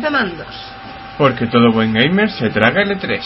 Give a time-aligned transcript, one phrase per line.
[0.00, 0.46] rompemandos.
[1.18, 3.20] Porque todo buen gamer se traga el E3.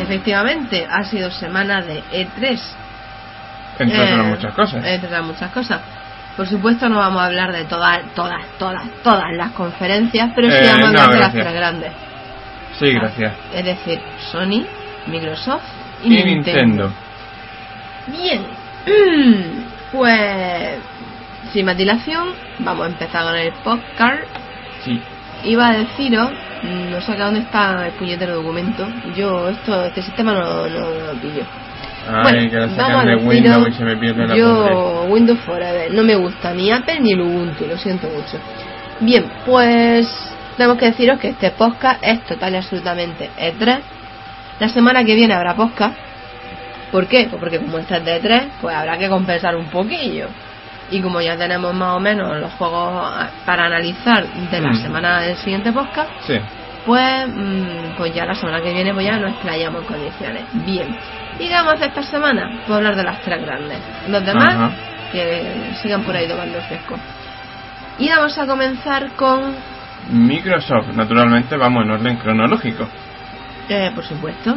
[0.00, 2.58] Efectivamente, ha sido semana de E3.
[3.78, 4.84] Entre Eh, muchas cosas.
[4.84, 5.80] Entre otras muchas cosas.
[6.36, 10.56] Por supuesto no vamos a hablar de todas, todas, todas, todas las conferencias, pero sí
[10.56, 11.92] Eh, vamos a hablar no, de las tres grandes.
[12.78, 13.32] Sí, gracias.
[13.54, 14.00] Es decir,
[14.32, 14.64] Sony,
[15.06, 15.62] Microsoft
[16.02, 16.92] y, Y Nintendo.
[18.06, 18.42] Bien,
[19.92, 20.78] pues
[21.52, 22.28] sin más dilación,
[22.60, 24.22] vamos a empezar con el podcast.
[24.84, 25.00] Sí.
[25.44, 26.30] Iba a deciros,
[26.62, 28.86] mm, no sé acá dónde está el puñetero documento.
[29.16, 31.44] Yo esto, este sistema no, no, no lo pillo.
[32.08, 34.68] Ay, que la vamos sacan a de deciros, Windows y se me pierde la Yo,
[34.68, 35.12] pobre.
[35.12, 38.38] Windows Forever, no me gusta ni Apple ni el Ubuntu, lo siento mucho.
[39.00, 40.08] Bien, pues
[40.56, 43.80] tenemos que deciros que este podcast es total y absolutamente E3.
[44.60, 45.96] La semana que viene habrá podcast.
[46.92, 47.26] ¿Por qué?
[47.30, 50.28] Pues porque como este es de E3, pues habrá que compensar un poquillo.
[50.90, 54.82] Y como ya tenemos más o menos los juegos ah, para analizar de la Mm.
[54.82, 56.34] semana del siguiente podcast, Sí.
[56.84, 60.42] pues, mm, pues ya la semana que viene pues ya nos explayamos en condiciones.
[60.66, 60.96] Bien.
[61.38, 62.60] ¿Y qué vamos a hacer esta semana?
[62.66, 63.78] Pues hablar de las tres grandes.
[64.08, 64.70] Los demás, Ajá.
[65.12, 66.96] que sigan por ahí tomando fresco.
[67.98, 69.54] Y vamos a comenzar con,
[70.10, 72.88] Microsoft, naturalmente, vamos en orden cronológico.
[73.70, 74.56] Eh, por supuesto,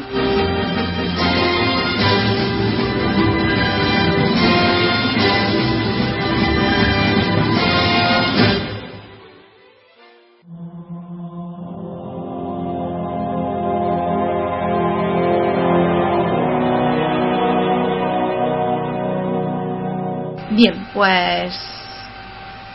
[20.56, 21.52] Bien, pues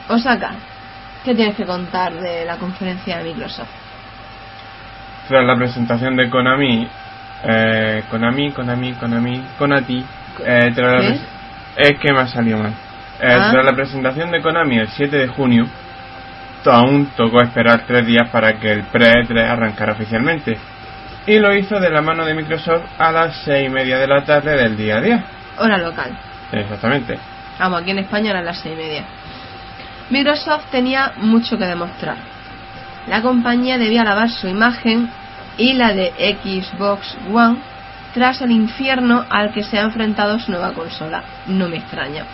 [0.09, 0.53] Osaka,
[1.25, 3.88] ¿qué tienes que contar de la conferencia de Microsoft?
[5.29, 6.89] Tras la presentación de Konami,
[7.45, 10.05] eh, Konami, Konami, Konami, Konati,
[10.45, 11.17] eh, tras la
[11.77, 12.73] es que me ha salido mal.
[13.21, 13.51] Eh, Ah.
[13.53, 15.67] Tras la presentación de Konami el 7 de junio,
[16.65, 20.59] aún tocó esperar tres días para que el pre-3 arrancara oficialmente.
[21.27, 24.25] Y lo hizo de la mano de Microsoft a las seis y media de la
[24.25, 25.25] tarde del día a día.
[25.59, 26.19] Hora local.
[26.53, 27.19] Exactamente.
[27.59, 29.05] Vamos, aquí en España eran las seis y media.
[30.11, 32.17] Microsoft tenía mucho que demostrar.
[33.09, 35.09] La compañía debía lavar su imagen
[35.57, 37.59] y la de Xbox One
[38.15, 41.23] tras el infierno al que se ha enfrentado su nueva consola.
[41.47, 42.25] No me extraña.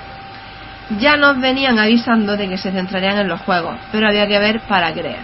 [0.98, 4.60] Ya nos venían avisando de que se centrarían en los juegos, pero había que ver
[4.60, 5.20] para creer.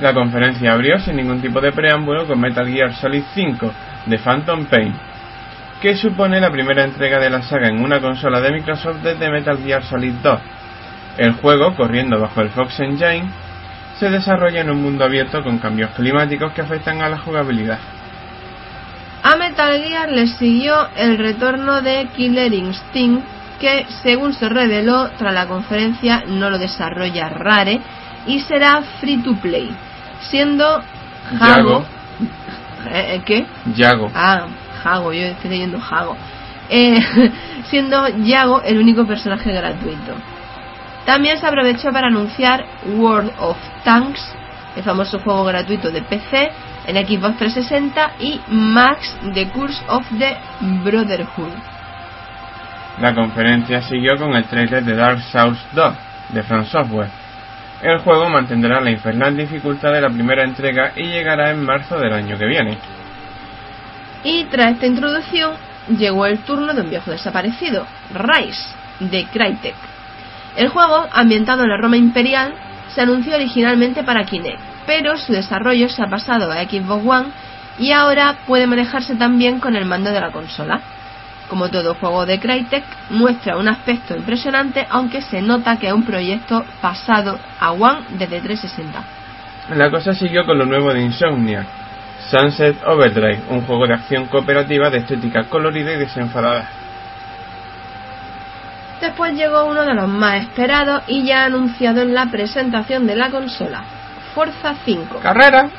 [0.00, 3.72] La conferencia abrió sin ningún tipo de preámbulo con Metal Gear Solid 5
[4.06, 4.94] de Phantom Pain,
[5.80, 9.58] que supone la primera entrega de la saga en una consola de Microsoft desde Metal
[9.58, 10.40] Gear Solid 2.
[11.18, 13.28] El juego, corriendo bajo el Fox Engine,
[14.00, 17.78] se desarrolla en un mundo abierto con cambios climáticos que afectan a la jugabilidad.
[19.22, 23.22] A Metal Gear le siguió el retorno de Killer Instinct,
[23.60, 27.78] que según se reveló tras la conferencia no lo desarrolla Rare
[28.26, 29.70] y será free to play,
[30.30, 30.82] siendo
[31.38, 31.84] Jago.
[32.90, 33.46] ¿Eh, eh, ¿Qué?
[33.74, 34.10] Yago.
[34.14, 34.46] Ah,
[34.82, 36.16] Jago, yo estoy leyendo Jago.
[36.70, 36.98] Eh,
[37.68, 40.14] siendo Yago el único personaje gratuito.
[41.10, 42.64] También se aprovechó para anunciar
[42.96, 44.32] World of Tanks,
[44.76, 46.52] el famoso juego gratuito de PC,
[46.86, 50.36] en Xbox 360 y Max The Curse of the
[50.84, 51.50] Brotherhood.
[53.00, 55.94] La conferencia siguió con el trailer de Dark Souls 2
[56.28, 57.10] de From Software.
[57.82, 62.12] El juego mantendrá la infernal dificultad de la primera entrega y llegará en marzo del
[62.12, 62.78] año que viene.
[64.22, 65.54] Y tras esta introducción
[65.88, 67.84] llegó el turno de un viejo desaparecido,
[68.14, 68.68] Rise,
[69.00, 69.74] de Crytek.
[70.56, 72.52] El juego, ambientado en la Roma imperial,
[72.94, 77.28] se anunció originalmente para Kinect, pero su desarrollo se ha pasado a Xbox One
[77.78, 80.80] y ahora puede manejarse también con el mando de la consola.
[81.48, 86.04] Como todo juego de Crytek, muestra un aspecto impresionante, aunque se nota que es un
[86.04, 89.02] proyecto pasado a One desde 360.
[89.74, 91.66] La cosa siguió con lo nuevo de Insomnia,
[92.28, 96.79] Sunset Overdrive, un juego de acción cooperativa de estética colorida y desenfadada.
[99.00, 103.30] Después llegó uno de los más esperados y ya anunciado en la presentación de la
[103.30, 103.82] consola,
[104.34, 105.20] Forza 5.
[105.20, 105.70] ¡Carrera!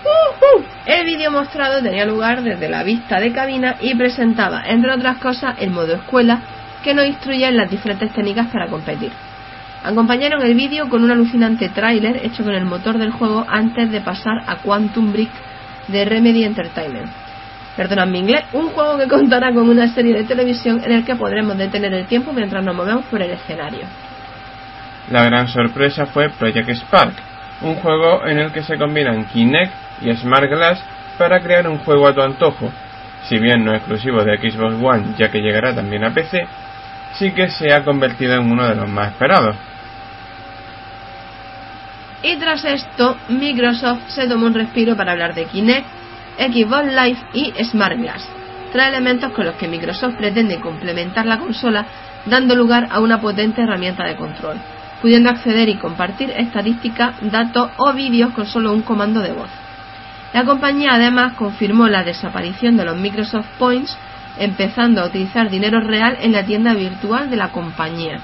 [0.86, 5.56] El vídeo mostrado tenía lugar desde la vista de cabina y presentaba, entre otras cosas,
[5.60, 6.40] el modo escuela
[6.84, 9.12] que nos instruye en las diferentes técnicas para competir.
[9.84, 14.02] Acompañaron el vídeo con un alucinante tráiler hecho con el motor del juego antes de
[14.02, 15.30] pasar a Quantum Break
[15.88, 17.10] de Remedy Entertainment.
[17.82, 21.16] Perdonad mi inglés, un juego que contará con una serie de televisión en el que
[21.16, 23.86] podremos detener el tiempo mientras nos movemos por el escenario.
[25.10, 27.14] La gran sorpresa fue Project Spark,
[27.62, 29.74] un juego en el que se combinan Kinect
[30.04, 30.80] y Smart Glass
[31.18, 32.72] para crear un juego a tu antojo.
[33.28, 36.46] si bien no exclusivo de Xbox One ya que llegará también a PC,
[37.14, 39.56] sí que se ha convertido en uno de los más esperados.
[42.22, 46.01] Y tras esto, Microsoft se tomó un respiro para hablar de Kinect,
[46.42, 48.28] Xbox Live y Smart Glass,
[48.72, 51.86] tres elementos con los que Microsoft pretende complementar la consola
[52.26, 54.58] dando lugar a una potente herramienta de control,
[55.04, 59.50] pudiendo acceder y compartir estadísticas, datos o vídeos con solo un comando de voz.
[60.34, 63.96] La compañía además confirmó la desaparición de los Microsoft Points,
[64.40, 68.18] empezando a utilizar dinero real en la tienda virtual de la compañía.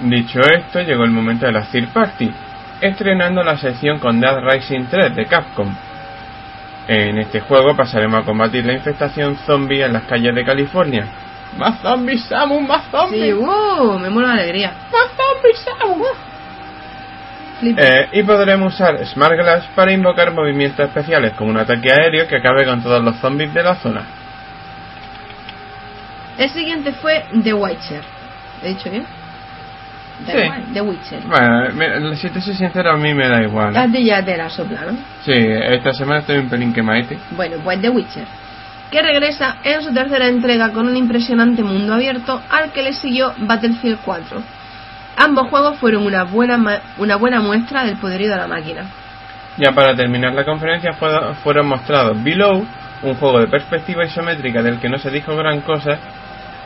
[0.00, 2.30] Dicho esto, llegó el momento de la third party,
[2.80, 5.74] estrenando la sección con Dead Rising 3 de Capcom.
[6.86, 11.06] En este juego pasaremos a combatir la infestación zombie en las calles de California.
[11.56, 12.62] ¡Más zombies, Samus!
[12.66, 13.22] ¡Más zombies!
[13.22, 14.72] Sí, uh, me muero de alegría.
[14.92, 16.08] ¡Más zombies, Samus!
[17.60, 17.80] Flipo.
[17.80, 22.36] Eh, y podremos usar Smart Glass para invocar movimientos especiales como un ataque aéreo que
[22.36, 24.02] acabe con todos los zombies de la zona.
[26.36, 28.02] El siguiente fue The Witcher.
[28.62, 29.06] ¿He dicho bien?
[30.26, 30.72] Sí.
[30.72, 31.20] The Witcher.
[31.26, 33.76] Bueno, si te soy sincero, a mí me da igual.
[33.76, 34.92] A ti ya te la sopla, ¿no?
[35.24, 37.18] Sí, esta semana estoy un pelín quemadete.
[37.36, 38.24] Bueno, pues The Witcher,
[38.90, 43.34] que regresa en su tercera entrega con un impresionante mundo abierto al que le siguió
[43.38, 44.40] Battlefield 4.
[45.16, 48.82] Ambos juegos fueron una buena, ma- una buena muestra del poderío de la máquina.
[49.56, 52.64] Ya para terminar la conferencia fue- fueron mostrados Below,
[53.02, 55.98] un juego de perspectiva isométrica del que no se dijo gran cosa,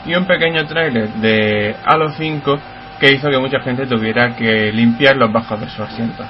[0.07, 2.59] y un pequeño tráiler de Halo 5
[2.99, 6.27] que hizo que mucha gente tuviera que limpiar los bajos de sus asientos.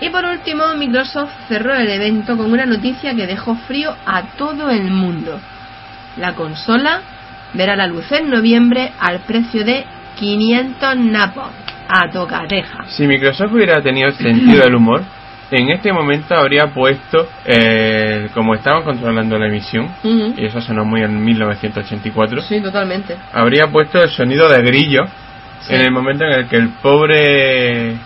[0.00, 4.70] Y por último, Microsoft cerró el evento con una noticia que dejó frío a todo
[4.70, 5.40] el mundo.
[6.16, 7.00] La consola
[7.54, 9.84] verá la luz en noviembre al precio de
[10.18, 11.48] 500 napos
[11.88, 12.84] a tocateja.
[12.88, 15.02] Si Microsoft hubiera tenido sentido del humor,
[15.50, 21.02] en este momento habría puesto, eh, como estaban controlando la emisión, y eso sonó muy
[21.02, 23.16] en 1984, Sí, totalmente.
[23.32, 25.02] habría puesto el sonido de grillo
[25.66, 25.74] Sí.
[25.74, 27.96] en el momento en el que el pobre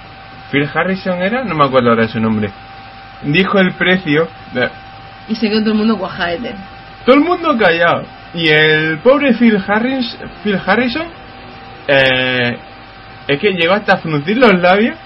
[0.51, 2.51] Phil Harrison era, no me acuerdo ahora de su nombre,
[3.23, 4.71] dijo el precio, de-
[5.29, 6.55] Y se quedó todo el mundo guajaete.
[7.05, 11.07] todo el mundo callado, y el pobre Phil, Harris, Phil Harrison
[11.87, 12.59] eh,
[13.27, 14.97] es que llegó hasta a fruncir los labios,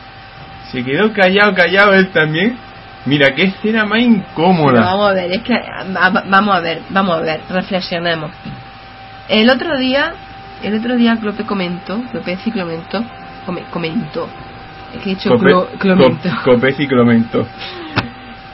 [0.70, 2.56] se quedó callado, callado él también.
[3.04, 4.80] Mira, qué escena más incómoda.
[4.80, 5.54] vamos a ver, es que
[6.24, 8.30] vamos a ver, vamos a ver, reflexionemos.
[9.28, 10.12] El otro día,
[10.62, 13.02] el otro día Clope comentó, Clope Ciclomento,
[13.46, 14.28] come- comentó,
[14.94, 16.28] es que he dicho Cope- Clo- Clomento,
[16.76, 17.46] Ciclomento.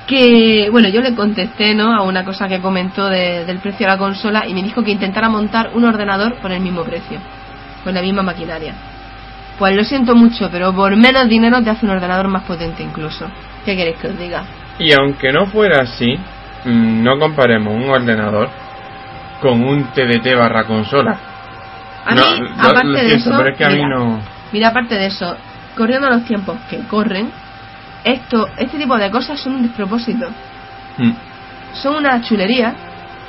[0.06, 1.92] que bueno, yo le contesté, ¿no?
[1.94, 4.90] A una cosa que comentó de- del precio de la consola y me dijo que
[4.92, 7.18] intentara montar un ordenador por el mismo precio,
[7.84, 8.72] con la misma maquinaria.
[9.58, 13.26] Pues lo siento mucho, pero por menos dinero te hace un ordenador más potente incluso.
[13.64, 14.44] ¿Qué queréis que os diga?
[14.78, 16.16] Y aunque no fuera así,
[16.64, 18.48] mm, no comparemos un ordenador
[19.42, 21.18] con un TDT barra consola.
[22.10, 24.20] A No, mí, aparte de eso, pero es que a mí mira, no.
[24.52, 25.36] Mira, aparte de eso,
[25.76, 27.30] corriendo los tiempos que corren,
[28.04, 30.26] esto, este tipo de cosas son un despropósito.
[30.96, 31.12] Mm.
[31.74, 32.74] Son una chulería.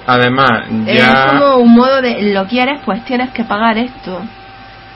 [0.08, 1.28] Además, Es ya.
[1.38, 4.22] como un modo de lo quieres, pues tienes que pagar esto.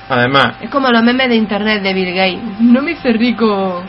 [0.10, 2.60] Además, Es como los memes de internet de Bill Gates.
[2.62, 3.84] No me hice rico.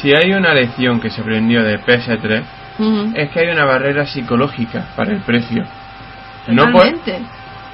[0.00, 2.42] si hay una lección que se aprendió de PS3,
[2.78, 3.12] Ujú.
[3.14, 5.64] es que hay una barrera psicológica para el precio.
[6.48, 7.20] No Totalmente.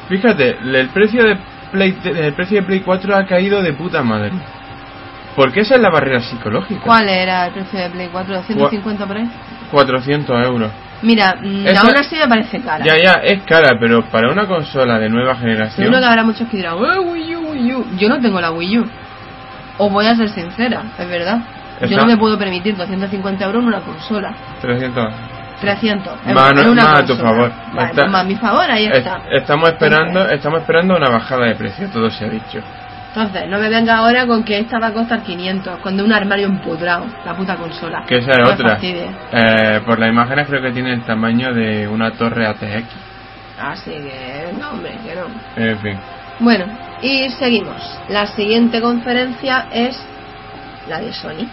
[0.09, 1.37] Fíjate, el precio de
[1.71, 4.31] Play, el precio de Play 4 ha caído de puta madre.
[5.35, 6.83] Porque esa es la barrera psicológica.
[6.85, 8.43] ¿Cuál era el precio de Play 4?
[8.43, 9.31] ¿250 por ahí?
[9.71, 10.71] 400 euros.
[11.01, 12.85] Mira, mm, Esa- aún así me parece cara.
[12.85, 15.87] Ya, ya, es cara, pero para una consola de nueva generación.
[15.87, 17.87] Seguro que habrá muchos que dirán, "Eh, Wii U, Wii U".
[17.97, 18.87] Yo no tengo la Wii U.
[19.79, 21.39] O voy a ser sincera, es verdad.
[21.81, 24.33] Yo Está- no me puedo permitir 250 euros en una consola.
[24.61, 25.13] 300.
[25.63, 26.19] 300.
[26.27, 27.51] en- Más, en una más a tu favor.
[27.73, 29.23] Vale, Está- más a mi favor, ahí Es- está.
[29.31, 32.59] estamos esperando, estamos esperando una bajada de precio, todo se ha dicho.
[33.15, 36.47] Entonces, no me venga ahora con que esta va a costar 500, cuando un armario
[36.47, 38.05] empodrado, la puta consola.
[38.07, 38.79] Que esa es otra.
[38.83, 42.87] Eh, por las imágenes creo que tiene el tamaño de una torre ATX.
[43.61, 45.63] Así que, no, hombre, que no.
[45.63, 45.99] En fin.
[46.41, 46.65] Bueno,
[47.03, 47.77] y seguimos.
[48.09, 50.03] La siguiente conferencia es
[50.89, 51.47] la de Sony.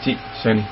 [0.00, 0.62] Sí, Sony.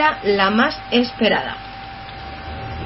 [0.00, 1.56] Era la más esperada.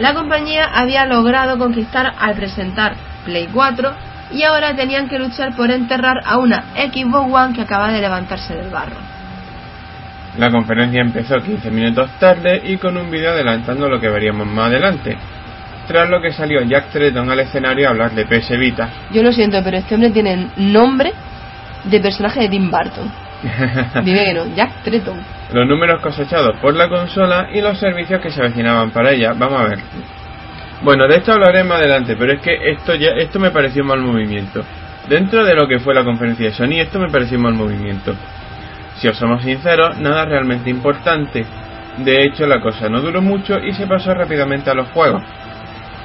[0.01, 2.95] La compañía había logrado conquistar al presentar
[3.25, 3.93] Play 4
[4.33, 8.57] y ahora tenían que luchar por enterrar a una Xbox One que acaba de levantarse
[8.57, 8.97] del barro.
[10.39, 14.67] La conferencia empezó 15 minutos tarde y con un vídeo adelantando lo que veríamos más
[14.67, 15.17] adelante.
[15.87, 18.89] Tras lo que salió Jack Tretton al escenario a hablar de PS Vita.
[19.13, 21.13] Yo lo siento, pero este hombre tiene nombre
[21.85, 23.24] de personaje de Tim Burton.
[24.05, 25.19] Dime que no, Jack Tretton.
[25.53, 29.35] Los números cosechados por la consola y los servicios que se avecinaban para ella.
[29.35, 29.79] Vamos a ver.
[30.83, 33.89] Bueno, de esto hablaré más adelante, pero es que esto ya esto me pareció un
[33.89, 34.63] mal movimiento.
[35.09, 38.15] Dentro de lo que fue la conferencia de Sony, esto me pareció un mal movimiento.
[38.97, 41.45] Si os somos sinceros, nada realmente importante.
[41.99, 45.23] De hecho, la cosa no duró mucho y se pasó rápidamente a los juegos.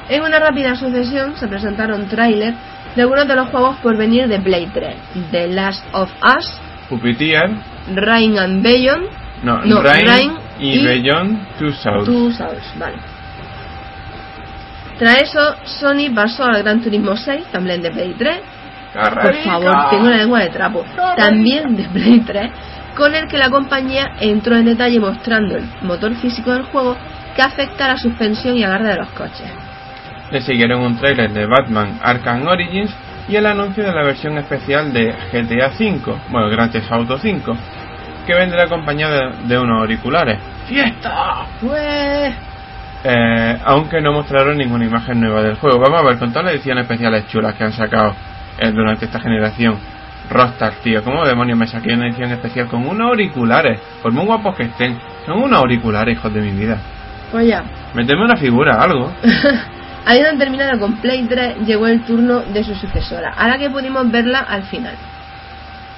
[0.09, 2.57] En una rápida sucesión se presentaron trailers
[2.95, 4.95] de algunos de los juegos por venir de Play 3.
[5.31, 7.51] The Last of Us, Puppeteer,
[7.93, 9.05] Rain and Beyond,
[9.43, 12.05] no, No, Rain, Rain y, y Beyond Two Souls.
[12.05, 12.97] Two Souls, vale.
[14.97, 18.37] Tras eso, Sony pasó al Gran Turismo 6, también de Play 3.
[18.93, 20.83] Por favor, tengo la lengua de trapo.
[21.15, 22.51] También de Play 3,
[22.97, 26.97] con el que la compañía entró en detalle mostrando el motor físico del juego
[27.33, 29.49] que afecta a la suspensión y agarre de los coches.
[30.31, 32.93] Le siguieron un tráiler de Batman Arkham Origins
[33.29, 37.57] y el anuncio de la versión especial de GTA V, bueno, Grand Theft Auto 5,
[38.25, 40.39] que vendrá acompañada de, de unos auriculares.
[40.67, 41.45] ¡Fiesta!
[41.61, 42.33] Pues...
[43.03, 45.79] Eh, aunque no mostraron ninguna imagen nueva del juego.
[45.79, 48.13] Vamos a ver, con todas las ediciones especiales chulas que han sacado
[48.57, 49.77] eh, durante esta generación.
[50.29, 53.79] Rockstar, tío, ¿cómo demonios me saqué una edición especial con unos auriculares?
[54.01, 56.77] Por muy guapos que estén, son unos auriculares, hijos de mi vida.
[57.31, 57.63] Pues ya.
[57.93, 59.11] Meteme una figura, algo.
[60.05, 64.09] Habiendo terminado con Play 3, llegó el turno de su sucesora, a la que pudimos
[64.09, 64.95] verla al final.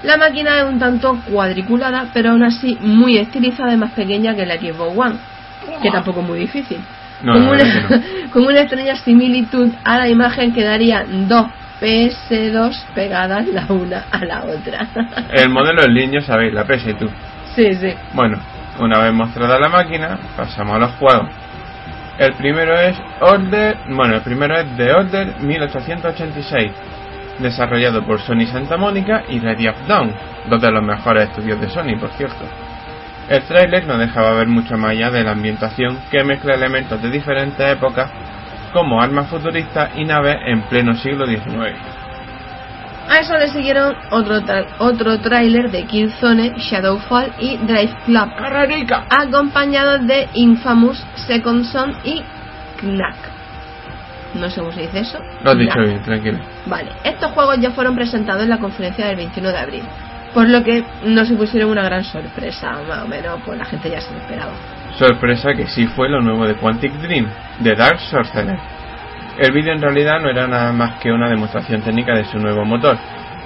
[0.04, 4.46] La máquina es un tanto cuadriculada, pero aún así muy estilizada y más pequeña que
[4.46, 5.16] la Xbox One,
[5.82, 6.80] que tampoco es muy difícil.
[7.22, 8.02] No, con, la una, no.
[8.34, 11.46] con una extraña similitud a la imagen que darían dos
[11.80, 14.88] PS2 pegadas la una a la otra.
[15.34, 17.10] El modelo en línea, sabéis, la PS y tú.
[17.56, 17.94] sí, sí.
[18.14, 18.40] Bueno,
[18.80, 21.30] una vez mostrada la máquina, pasamos a los juegos.
[22.22, 26.72] El primero es Order, bueno, el primero es The Order 1886,
[27.40, 29.76] desarrollado por Sony Santa Mónica y Ready of
[30.48, 32.46] dos de los mejores estudios de Sony, por cierto.
[33.28, 37.10] El tráiler no dejaba ver mucho más allá de la ambientación que mezcla elementos de
[37.10, 38.12] diferentes épocas
[38.72, 41.91] como armas futuristas y naves en pleno siglo XIX.
[43.10, 48.30] A eso le siguieron otro, tra- otro tráiler de Killzone, Shadowfall y Drive Club,
[49.10, 52.22] acompañados de Infamous, Second Son y
[52.80, 53.16] Knack.
[54.36, 55.20] No sé cómo se dice eso.
[55.44, 55.86] Lo has dicho Knack.
[55.88, 56.40] bien, tranquilo.
[56.68, 59.84] Vale, estos juegos ya fueron presentados en la conferencia del 21 de abril,
[60.34, 64.00] por lo que no supusieron una gran sorpresa, más o menos, pues la gente ya
[64.00, 64.52] se lo esperaba.
[64.98, 67.28] Sorpresa que sí fue lo nuevo de Quantic Dream,
[67.60, 68.58] de Dark Sorcerer.
[69.38, 72.64] El vídeo en realidad no era nada más que una demostración técnica de su nuevo
[72.66, 72.98] motor,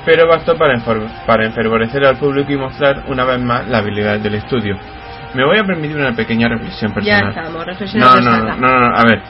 [0.06, 0.78] pero bastó para,
[1.26, 4.78] para enfervorecer al público y mostrar una vez más la habilidad del estudio.
[5.34, 7.30] Me voy a permitir una pequeña reflexión Ya personal.
[7.30, 8.22] estamos, no, reflexionando.
[8.22, 9.22] no, no, no, no, a ver.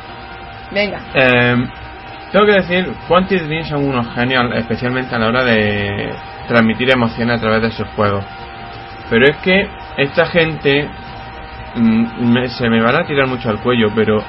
[0.71, 1.55] Venga, Eh,
[2.31, 6.09] tengo que decir, Quantic Dream son unos genios, especialmente a la hora de
[6.47, 8.23] transmitir emociones a través de sus juegos.
[9.09, 10.87] Pero es que esta gente
[11.75, 14.23] mm, me- se me van a tirar mucho al cuello, pero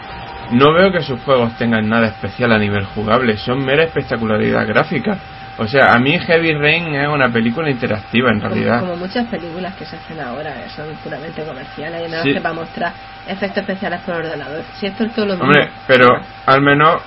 [0.51, 5.17] no veo que sus juegos tengan nada especial a nivel jugable, son mera espectacularidad gráfica.
[5.59, 8.81] O sea, a mí Heavy Rain es una película interactiva en como, realidad.
[8.81, 12.35] como muchas películas que se hacen ahora, que son puramente comerciales y nada Sí.
[12.35, 12.93] que para mostrar
[13.27, 14.63] efectos especiales por ordenador.
[14.75, 15.47] Si esto es todo lo mismo.
[15.47, 16.09] Hombre, pero
[16.45, 17.01] al menos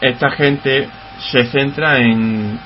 [0.00, 0.88] esta gente
[1.32, 2.60] se centra en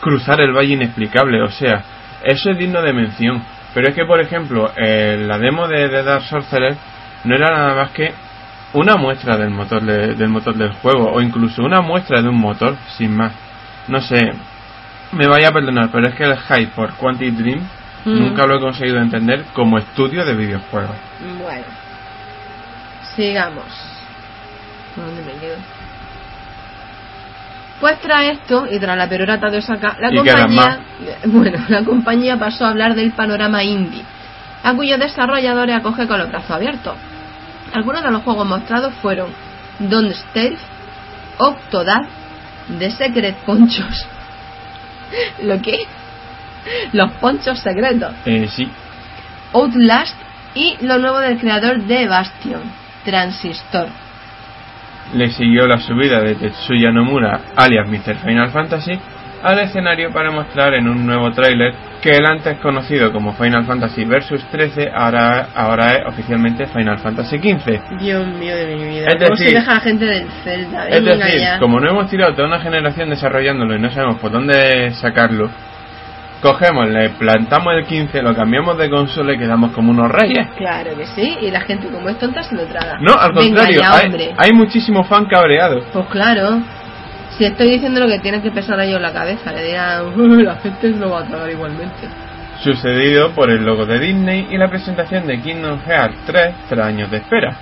[0.00, 1.82] cruzar el valle inexplicable, o sea,
[2.22, 3.42] eso es digno de mención.
[3.72, 6.76] Pero es que, por ejemplo, eh, la demo de, de Dark Sorcerer
[7.24, 8.12] no era nada más que
[8.74, 12.38] una muestra del motor de- del motor del juego, o incluso una muestra de un
[12.38, 13.32] motor, sin más.
[13.88, 14.32] No sé,
[15.12, 17.60] me vaya a perdonar, pero es que el hype por Quantic Dream
[18.04, 18.18] Mm.
[18.20, 20.96] nunca lo he conseguido entender como estudio de videojuegos.
[21.42, 21.64] Bueno,
[23.16, 23.64] sigamos.
[24.96, 25.56] ¿Dónde me quedo?
[27.80, 30.78] Pues tras esto, y tras la perorata de Osaka, la compañía,
[31.26, 34.02] bueno, la compañía pasó a hablar del panorama indie,
[34.62, 36.94] a cuyos desarrolladores acoge con los brazos abiertos.
[37.74, 39.30] Algunos de los juegos mostrados fueron
[39.80, 40.60] Don't Stealth,
[41.38, 42.02] Octodad,
[42.78, 44.06] The Secret Ponchos.
[45.42, 45.80] ¿Lo qué?
[46.92, 48.14] Los ponchos secretos.
[48.26, 48.68] Eh, sí,
[49.52, 50.16] Outlast
[50.54, 52.62] y lo nuevo del creador de Bastion,
[53.04, 53.88] Transistor.
[55.12, 58.16] le siguió la subida de Tetsuya Nomura, alias Mr.
[58.24, 58.92] Final Fantasy,
[59.44, 64.04] al escenario para mostrar en un nuevo tráiler que el antes conocido como Final Fantasy
[64.04, 67.80] Versus 13 ahora, ahora es oficialmente Final Fantasy 15.
[68.00, 69.06] Dios mío de mi vida.
[69.08, 70.88] Es ¿Cómo se decir- deja la gente del Zelda?
[70.88, 71.58] Es Venga decir, ya.
[71.58, 75.48] como no hemos tirado toda una generación desarrollándolo y no sabemos por dónde sacarlo,
[76.42, 80.46] cogemos, le plantamos el 15, lo cambiamos de consola y quedamos como unos reyes.
[80.56, 82.98] Claro que sí, y la gente como es tonta se lo traga.
[83.00, 84.34] No, al Venga contrario, ya, hay, hombre.
[84.36, 85.84] hay muchísimos fan cabreados.
[85.92, 86.60] Pues claro.
[87.36, 90.40] Si estoy diciendo lo que tienen que pensar ellos en la cabeza, le dirán, "Uh,
[90.40, 92.08] la gente lo va a tragar igualmente.
[92.62, 97.10] Sucedido por el logo de Disney y la presentación de Kingdom Hearts 3 tras años
[97.10, 97.56] de espera.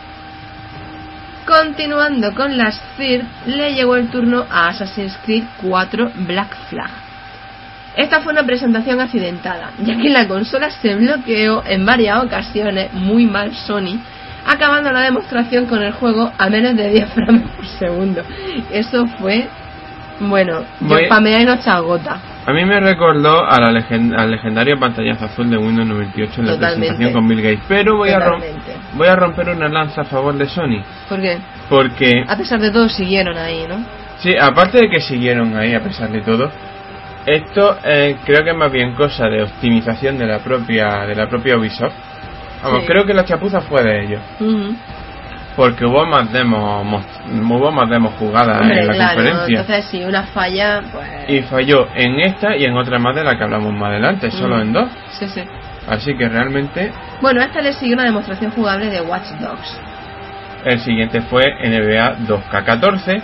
[1.46, 6.90] Continuando con las CIR, le llegó el turno a Assassin's Creed 4 Black Flag.
[7.96, 13.26] Esta fue una presentación accidentada, ya que la consola se bloqueó en varias ocasiones, muy
[13.26, 13.98] mal Sony,
[14.46, 18.22] acabando la demostración con el juego a menos de 10 frames por segundo.
[18.70, 19.46] Eso fue,
[20.20, 21.52] bueno, Voy- yo pamea y no.
[22.44, 26.52] A mí me recordó a la al legendario pantallazo azul de Windows 98 en la
[26.54, 26.86] Totalmente.
[26.88, 27.60] presentación con Bill Gates.
[27.68, 28.72] Pero voy a, Totalmente.
[28.94, 30.82] voy a romper una lanza a favor de Sony.
[31.08, 31.38] ¿Por qué?
[31.68, 33.84] Porque, A pesar de todo siguieron ahí, ¿no?
[34.18, 36.50] sí, aparte de que siguieron ahí a pesar de todo,
[37.26, 41.28] esto eh, creo que es más bien cosa de optimización de la propia de la
[41.28, 41.94] propia Ubisoft.
[42.62, 42.86] Vamos, Sí.
[42.86, 44.20] creo que la chapuza fue de ellos.
[44.40, 44.74] Ujú.
[45.56, 49.60] Porque hubo más demos, mos- hubo más demos jugadas Hombre, en la claro, conferencia.
[49.60, 51.08] entonces si una falla, pues...
[51.28, 54.56] Y falló en esta y en otra más de la que hablamos más adelante, solo
[54.56, 54.60] Mm.
[54.62, 54.88] en dos.
[55.18, 55.42] Sí, sí.
[55.88, 56.90] Así que realmente
[57.20, 59.80] Bueno, a esta le sigue una demostración jugable de Watch Dogs.
[60.64, 63.20] el siguiente fue NBA 2K14,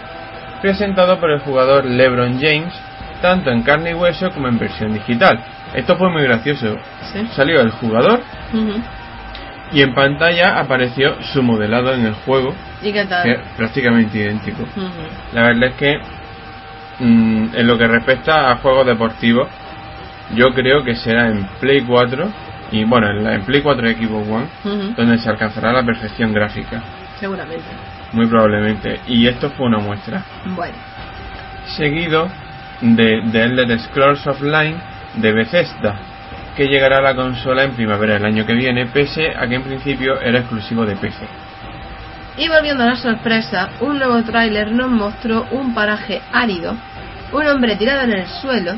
[0.61, 2.75] presentado por el jugador LeBron James,
[3.23, 5.41] tanto en carne y hueso como en versión digital.
[5.73, 6.77] Esto fue muy gracioso.
[7.13, 7.27] Sí.
[7.33, 8.21] Salió el jugador.
[9.73, 13.23] Y en pantalla apareció su modelado en el juego, ¿Y qué tal?
[13.25, 14.65] que es prácticamente idéntico.
[15.33, 15.99] La verdad es que
[17.01, 19.49] mm, en lo que respecta a juegos deportivos,
[20.35, 22.29] yo creo que será en Play 4
[22.73, 24.47] y bueno, en, la- en Play 4 y Xbox One
[24.97, 26.83] donde se alcanzará la perfección gráfica,
[27.19, 27.65] Seguramente.
[28.13, 29.01] muy probablemente.
[29.07, 30.23] Y esto fue una muestra.
[30.55, 30.75] Bueno.
[31.77, 32.29] Seguido
[32.81, 34.77] de The Elder Scrolls Online
[35.15, 35.97] de Bethesda,
[36.59, 39.63] que llegará a la consola en primavera del año que viene, pese a que en
[39.63, 41.25] principio era exclusivo de PC.
[42.37, 46.75] Y volviendo a la sorpresa, un nuevo tráiler nos mostró un paraje árido,
[47.33, 48.73] un hombre tirado en el suelo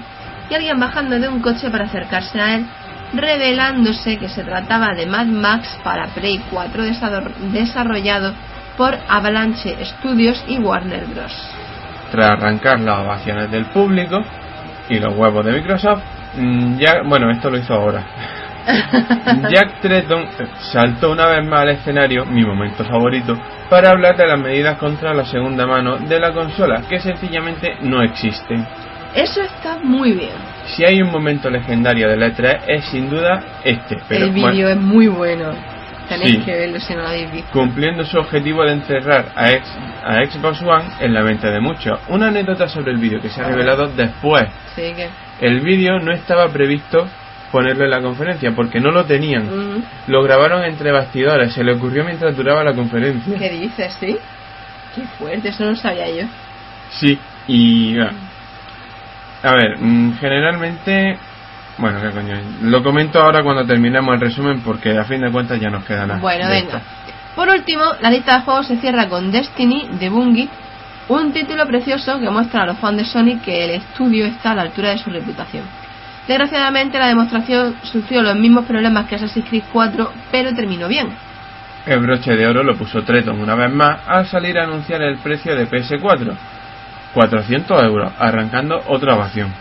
[0.51, 2.67] y alguien bajando de un coche para acercarse a él,
[3.15, 8.35] revelándose que se trataba de Mad Max para Play 4 desarro- desarrollado
[8.77, 11.33] por Avalanche Studios y Warner Bros.
[12.11, 14.23] Tras arrancar las ovaciones del público
[14.91, 16.03] y los huevos de Microsoft,
[16.37, 18.05] mm, ya, bueno, esto lo hizo ahora.
[19.51, 20.27] Jack Tretton
[20.73, 23.37] saltó una vez más al escenario, mi momento favorito,
[23.69, 28.03] para hablar de las medidas contra la segunda mano de la consola, que sencillamente no
[28.03, 28.67] existen.
[29.15, 30.35] Eso está muy bien.
[30.67, 34.51] Si hay un momento legendario de la E3 es sin duda este, pero el bueno,
[34.53, 35.53] vídeo es muy bueno.
[36.09, 36.39] Tenéis Sí.
[36.43, 37.51] que verlo si no lo habéis visto.
[37.53, 41.99] cumpliendo su objetivo de encerrar a, ex- a Xbox One en la mente de muchos.
[42.09, 44.45] Una anécdota sobre el vídeo que se ha revelado después.
[44.73, 45.09] Así que.
[45.41, 47.09] El vídeo no estaba previsto
[47.51, 49.45] ponerlo en la conferencia porque no lo tenían.
[49.45, 53.37] mm, Lo grabaron entre bastidores, se le ocurrió mientras duraba la conferencia.
[53.39, 54.17] ¿Qué dices, sí?
[54.95, 56.27] Qué fuerte, eso no lo sabía yo.
[56.91, 57.97] Sí, y...
[59.43, 61.19] A ver, mm, generalmente...
[61.79, 62.37] Bueno, qué coño.
[62.63, 66.07] Lo comento ahora cuando terminemos el resumen porque a fin de cuentas ya nos queda
[66.07, 66.21] nada.
[66.21, 66.83] Bueno, venga.
[67.35, 70.49] Por último, la lista de juegos se cierra con Destiny de Bungie,
[71.11, 74.55] un título precioso que muestra a los fans de Sonic que el estudio está a
[74.55, 75.65] la altura de su reputación.
[76.29, 81.09] Desgraciadamente, la demostración sufrió los mismos problemas que Assassin's Creed 4, pero terminó bien.
[81.85, 85.19] El broche de oro lo puso Treton una vez más al salir a anunciar el
[85.19, 86.33] precio de PS4.
[87.13, 89.53] 400 euros, arrancando otra ovación.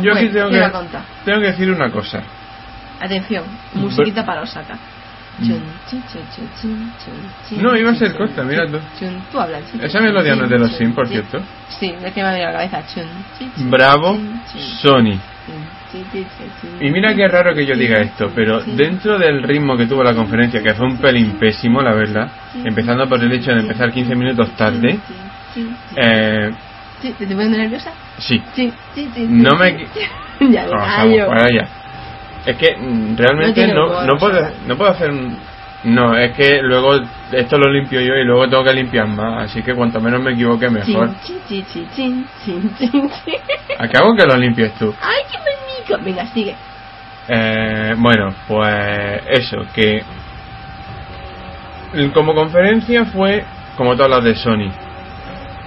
[0.00, 2.22] Yo aquí tengo ¿qué va a que, tengo que decir una cosa.
[3.00, 3.44] Atención,
[3.74, 4.78] musiquita para Osaka.
[7.56, 8.78] No, iba a ser corta, mira tú.
[9.32, 9.62] Tú hablas.
[9.80, 11.40] Esa melodía no es de los Sims, por cierto.
[11.68, 13.02] Sí, es que me ha venido a la cabeza.
[13.56, 14.18] Bravo,
[14.80, 15.18] Sony.
[16.80, 20.14] Y mira qué raro que yo diga esto, pero dentro del ritmo que tuvo la
[20.14, 22.30] conferencia, que fue un pelín pésimo, la verdad,
[22.64, 24.98] empezando por el hecho de empezar 15 minutos tarde,
[25.96, 26.50] eh,
[27.02, 27.92] ¿Te estoy poniendo nerviosa?
[28.18, 29.26] sí, Sí, sí, sí.
[29.28, 29.86] No me
[30.50, 31.83] ya vamos, para allá.
[32.46, 35.36] Es que mm, realmente No no, puedo, no puedo hacer un...
[35.84, 36.94] No, es que luego
[37.30, 40.32] esto lo limpio yo y luego tengo que limpiar más, así que cuanto menos me
[40.32, 41.10] equivoque mejor.
[41.22, 43.10] Chin, chin, chin.
[43.78, 44.94] Acabo que lo limpies tú.
[45.02, 46.02] ¡Ay, qué bonito!
[46.02, 46.54] Venga, sigue.
[47.28, 50.02] Eh, bueno, pues eso, que
[52.12, 53.44] como conferencia fue
[53.76, 54.70] como todas las de Sony.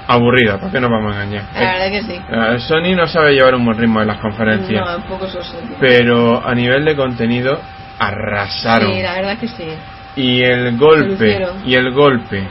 [0.08, 1.44] Aburrida, ¿para qué nos vamos a engañar?
[1.54, 2.22] La verdad que sí.
[2.30, 5.58] Eh, Sony no sabe llevar un buen ritmo en las conferencias, No, un poco soso.
[5.80, 7.60] pero a nivel de contenido
[8.00, 8.94] arrasaron.
[8.94, 9.68] Sí, la verdad que sí.
[10.16, 12.44] Y el golpe, y el golpe,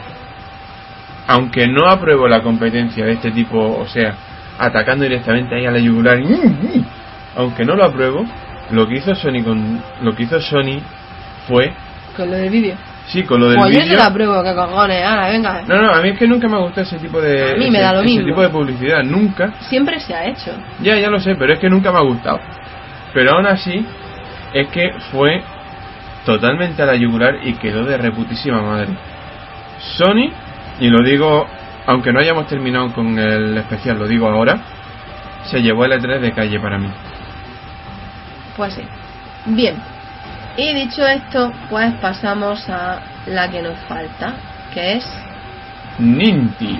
[1.26, 4.14] aunque no apruebo la competencia de este tipo, o sea,
[4.58, 6.18] atacando directamente ahí a la yugular,
[7.36, 8.24] aunque no lo apruebo,
[8.70, 10.80] lo que hizo Sony con lo que hizo Sony
[11.48, 11.72] fue,
[12.16, 12.74] Con lo del vídeo.
[13.06, 13.98] Sí, con lo del Pues yo te vídeo.
[13.98, 15.04] la pruebo, que cojones.
[15.04, 15.62] Ahora, venga.
[15.66, 17.70] No, no, a mí es que nunca me ha gustado ese tipo de A mí
[17.70, 18.26] me ese- da lo ese mismo.
[18.26, 19.52] tipo de publicidad, nunca.
[19.68, 20.52] Siempre se ha hecho.
[20.82, 22.40] Ya, ya lo sé, pero es que nunca me ha gustado.
[23.14, 23.84] Pero aún así,
[24.52, 25.42] es que fue
[26.24, 28.88] totalmente a la yugular y quedó de reputísima madre.
[29.96, 30.30] Sony,
[30.80, 31.46] y lo digo,
[31.86, 34.58] aunque no hayamos terminado con el especial, lo digo ahora,
[35.44, 36.88] se llevó el E3 de calle para mí.
[38.56, 38.82] Pues sí.
[39.46, 39.76] Bien.
[40.58, 44.34] Y dicho esto, pues pasamos a la que nos falta,
[44.72, 45.04] que es
[45.98, 46.78] Ninti.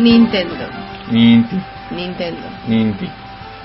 [0.00, 0.54] Nintendo.
[1.10, 1.56] Ninti.
[1.90, 2.46] Nintendo.
[2.66, 3.08] Ninti.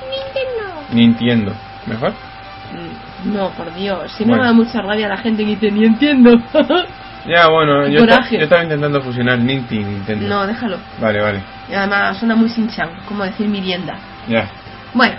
[0.10, 0.84] Nintendo.
[0.92, 1.54] Nintiendo.
[1.88, 2.12] ¿Mejor?
[2.12, 4.12] Mm, No, por Dios.
[4.18, 4.44] Si no Bueno.
[4.44, 6.32] me da mucha rabia la gente que dice ni entiendo.
[7.28, 8.22] Ya, bueno, yo, Coraje.
[8.26, 10.28] esta- yo estaba intentando fusionar Ninti y Nintendo.
[10.28, 10.78] no, déjalo.
[11.02, 11.42] Vale, vale.
[11.68, 13.96] Y además suena muy sinchan, como decir mirienda.
[14.28, 14.48] Ya.
[14.94, 15.16] Bueno,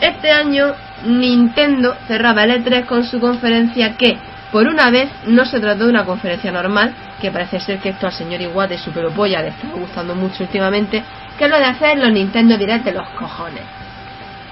[0.00, 0.72] este año
[1.04, 4.16] Nintendo cerraba el E3 con su conferencia que,
[4.52, 8.06] por una vez, no se trató de una conferencia normal, que parece ser que esto
[8.06, 11.04] al señor Iwate, su pelopolla, le está gustando mucho últimamente,
[11.38, 13.62] que es lo de hacer los Nintendo Direct de los cojones.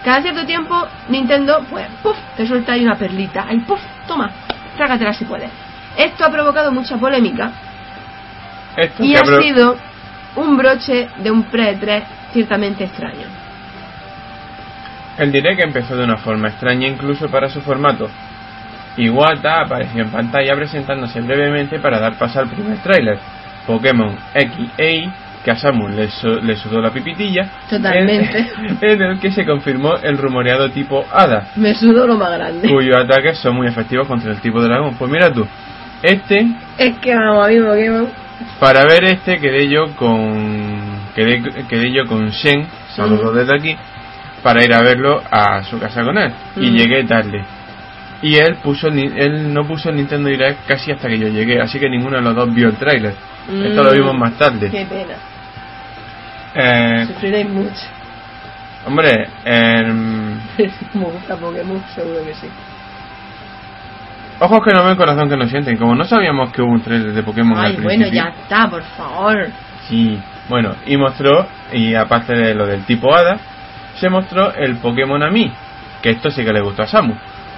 [0.04, 3.46] Cada cierto tiempo, Nintendo, pues, puff, te suelta ahí una perlita.
[3.48, 4.30] Ahí, puff, toma,
[4.76, 5.50] trágatela si puedes.
[5.96, 7.50] Esto ha provocado mucha polémica
[8.76, 9.76] Esto y ha sido
[10.36, 13.26] un broche de un pre-3 ciertamente extraño.
[15.18, 18.08] El direct empezó de una forma extraña incluso para su formato.
[18.98, 23.18] Iwata apareció en pantalla presentándose brevemente para dar paso al primer tráiler,
[23.66, 25.10] Pokémon X Y,
[25.44, 28.38] que a Samus le, su- le sudó la pipitilla, Totalmente.
[28.58, 32.68] En, en el que se confirmó el rumoreado tipo Hada, Me sudó lo más grande.
[32.68, 34.94] cuyos ataques son muy efectivos contra el tipo dragón.
[34.98, 35.46] Pues mira tú,
[36.02, 38.08] este, Es que vamos a mí Pokémon.
[38.58, 43.76] para ver este quedé yo con quedé, quedé yo con Shen, saludos desde aquí,
[44.42, 46.32] para ir a verlo a su casa con él.
[46.56, 46.74] Y Mm.
[46.76, 47.44] llegué tarde.
[48.20, 51.78] Y él puso él no puso el Nintendo Direct casi hasta que yo llegué, así
[51.78, 53.14] que ninguno de los dos vio el tráiler.
[53.48, 53.94] Esto lo Mm.
[53.94, 54.70] vimos más tarde.
[54.70, 55.14] Qué pena.
[56.54, 57.86] Eh, Sufriréis mucho.
[58.86, 60.34] hombre, em,
[60.94, 62.48] Me gusta Pokémon, seguro que sí.
[64.40, 65.76] ojos que no ven, corazón que no sienten.
[65.76, 68.22] Como no sabíamos que hubo un trailer de Pokémon Ay, al bueno, principio.
[68.22, 69.48] ya está, por favor.
[69.88, 73.38] Sí, bueno, y mostró, y aparte de lo del tipo Hada,
[73.96, 75.52] se mostró el Pokémon a mí,
[76.02, 77.14] que esto sí que le gustó a Samu.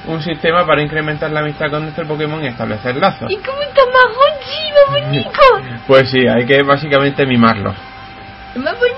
[0.07, 3.31] Un sistema para incrementar la amistad con nuestro Pokémon y establecer lazos.
[3.31, 5.31] ¿Y cómo está Tamagotchi, más bonito?
[5.87, 7.75] Pues sí, hay que básicamente mimarlos.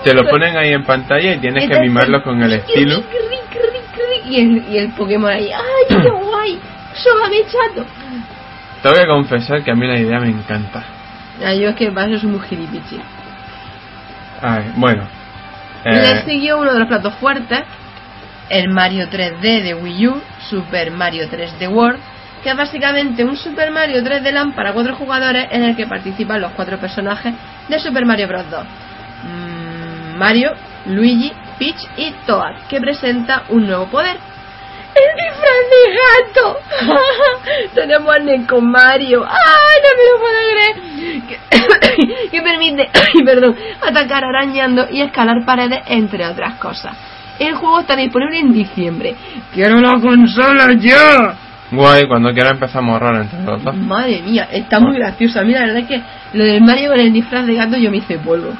[0.05, 2.97] Te lo ponen ahí en pantalla y tienes que mimarlos con el estilo.
[2.97, 6.59] ric, ric, ric, ric, Y el, y el Pokémon ahí, ¡ay, qué guay!
[6.95, 7.85] ¡Sóbame, chato!
[8.83, 10.83] Tengo que confesar que a mí la idea me encanta.
[11.45, 13.01] Ah, yo es que para eso soy muy gilipichi.
[14.41, 15.05] Ay, bueno.
[15.85, 17.62] Le Eh, siguió uno de los platos fuertes,
[18.53, 21.99] el Mario 3D de Wii U, Super Mario 3D World,
[22.43, 26.43] que es básicamente un Super Mario 3D Land para cuatro jugadores en el que participan
[26.43, 27.33] los cuatro personajes
[27.69, 28.51] de Super Mario Bros.
[28.51, 28.65] 2.
[29.25, 30.53] Mm, Mario,
[30.85, 34.19] Luigi, Peach y Toad, que presenta un nuevo poder.
[34.95, 35.83] ¡El disfraz de
[36.35, 36.59] gato!
[37.75, 39.25] Tenemos a Neko Mario.
[39.27, 42.31] ¡Ay, no me lo puedo creer!
[42.31, 42.91] Que, permite,
[43.25, 46.95] perdón, atacar arañando y escalar paredes, entre otras cosas.
[47.42, 49.16] El juego está disponible en diciembre.
[49.52, 51.35] ¡Quiero la consola ya!
[51.72, 53.76] guay, cuando quiera empezamos a ahorrar entre los dos.
[53.76, 55.40] Madre mía, está muy gracioso.
[55.40, 56.02] A mí la verdad es que
[56.35, 58.52] lo del Mario con el disfraz de gato yo me hice polvo.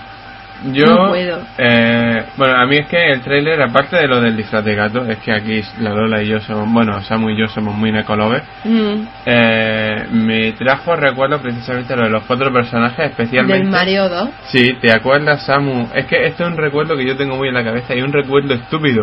[0.73, 1.39] Yo, No puedo.
[1.59, 5.05] eh, bueno, a mí es que el tráiler, aparte de lo del disfraz de gato,
[5.07, 8.45] es que aquí la Lola y yo somos, bueno, Samu y yo somos muy necolovers,
[8.65, 13.59] Mm, eh, me trajo recuerdo precisamente lo de los cuatro personajes, especialmente...
[13.63, 14.29] del Mario 2.
[14.45, 15.89] Sí, ¿te acuerdas, Samu?
[15.95, 18.13] Es que esto es un recuerdo que yo tengo muy en la cabeza y un
[18.13, 19.03] recuerdo estúpido.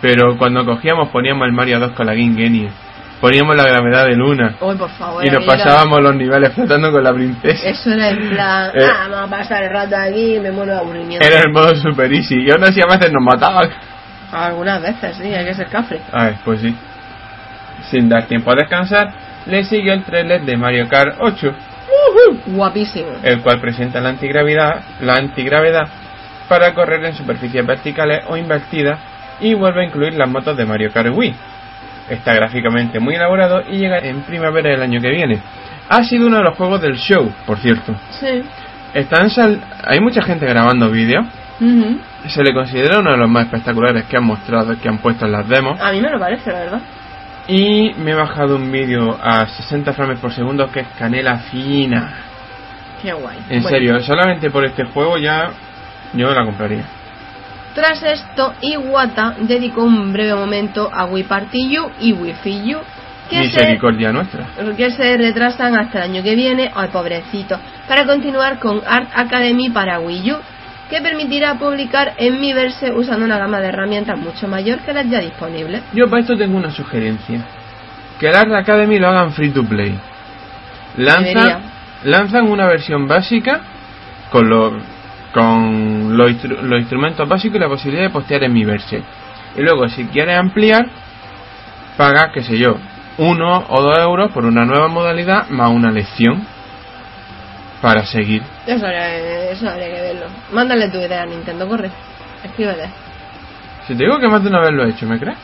[0.00, 2.68] Pero cuando cogíamos, poníamos el Mario 2 con la Game Genie,
[3.24, 5.24] poníamos la gravedad de Luna Uy, por favor.
[5.24, 5.52] y nos amiga.
[5.56, 7.68] pasábamos los niveles flotando con la princesa.
[7.68, 8.80] Eso era en plan, Eh.
[8.84, 11.26] ah, vamos a pasar el rato aquí y me muero de aburrimiento.
[11.26, 13.70] Era el modo super easy y aún así a veces nos mataban.
[14.30, 16.00] Algunas veces, sí, hay que ser cafre.
[16.12, 16.76] Ay, pues sí.
[17.90, 19.12] Sin dar tiempo a descansar,
[19.46, 21.54] le siguió el trailer de Mario Kart 8,
[22.46, 23.08] Guapísimo.
[23.22, 25.88] el cual presenta la antigravedad, la antigravedad
[26.48, 28.98] para correr en superficies verticales o invertidas
[29.40, 31.34] y vuelve a incluir las motos de Mario Kart Wii.
[32.08, 35.38] Está gráficamente muy elaborado y llega en primavera del año que viene.
[35.88, 37.94] Ha sido uno de los juegos del show, por cierto.
[38.20, 38.42] Sí.
[38.92, 41.24] Están sal- hay mucha gente grabando vídeos.
[41.60, 41.98] Ujú.
[42.28, 45.32] Se le considera uno de los más espectaculares que han mostrado, que han puesto en
[45.32, 45.80] las demos.
[45.80, 46.80] A mí me lo parece, la verdad.
[47.48, 52.14] Y me he bajado un vídeo a 60 frames por segundo que es canela fina.
[53.02, 53.36] Qué guay.
[53.50, 55.50] En Bueno, serio, solamente por este juego ya
[56.14, 56.84] yo me la compraría.
[57.74, 62.78] Tras esto, Iwata dedicó un breve momento a Wii Party U y Wii Fit U,
[63.28, 64.46] que se, Misericordia nuestra.
[64.76, 67.58] que se retrasan hasta el año que viene, ay pobrecito,
[67.88, 70.36] para continuar con Art Academy para Wii U,
[70.88, 75.18] que permitirá publicar en Miiverse usando una gama de herramientas mucho mayor que las ya
[75.18, 75.82] disponibles.
[75.94, 77.40] Yo para esto tengo una sugerencia.
[78.20, 79.98] Que el Art Academy lo hagan free to play.
[80.96, 81.62] Lanzan,
[82.04, 83.60] lanzan una versión básica
[84.30, 84.78] con, lo-
[85.34, 89.02] con los, instru- los instrumentos básicos y la posibilidad de postear en Miiverse.
[89.56, 90.86] Y luego, si quieres ampliar,
[91.96, 92.76] paga, qué sé yo,
[93.18, 96.46] uno o dos euros por una nueva modalidad más una lección
[97.82, 98.42] para seguir.
[98.66, 100.26] Eso habría, eso habría que verlo.
[100.52, 101.90] Mándale tu idea a Nintendo, corre.
[102.42, 102.88] Escríbele.
[103.86, 105.36] Si te digo que más de una vez lo he hecho, ¿me crees?